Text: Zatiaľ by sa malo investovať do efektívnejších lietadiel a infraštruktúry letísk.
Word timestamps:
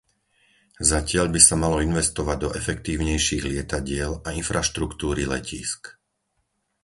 Zatiaľ 0.91 1.27
by 1.33 1.37
sa 1.47 1.53
malo 1.63 1.77
investovať 1.89 2.37
do 2.43 2.49
efektívnejších 2.61 3.43
lietadiel 3.51 4.11
a 4.27 4.33
infraštruktúry 4.41 5.23
letísk. 5.33 5.81